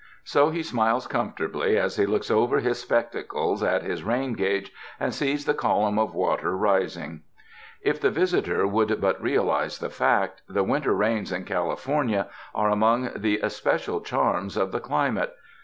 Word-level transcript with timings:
So 0.23 0.49
he 0.49 0.63
smiles 0.63 1.05
comfortably 1.05 1.77
as 1.77 1.95
he 1.97 2.07
looks 2.07 2.31
over 2.31 2.59
his 2.59 2.81
spectacles 2.81 3.61
at 3.61 3.83
his 3.83 4.01
rain 4.01 4.33
gauge 4.33 4.71
and 4.99 5.13
sees 5.13 5.45
the 5.45 5.53
column 5.53 5.99
of 5.99 6.15
water 6.15 6.57
rising. 6.57 7.21
If 7.83 8.01
the 8.01 8.09
visitor 8.09 8.65
would 8.65 8.99
but 8.99 9.21
realize 9.21 9.77
the 9.77 9.91
fact, 9.91 10.41
the 10.49 10.63
win 10.63 10.81
ter 10.81 10.91
rains 10.93 11.31
in 11.31 11.43
California 11.45 12.27
are 12.55 12.71
among 12.71 13.11
the 13.15 13.41
especial 13.43 14.01
charms 14.01 14.57
of 14.57 14.71
the 14.71 14.79
climate. 14.79 15.35